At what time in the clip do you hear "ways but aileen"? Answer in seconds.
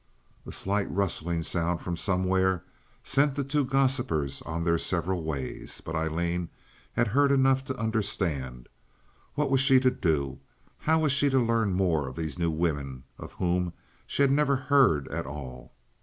5.23-6.49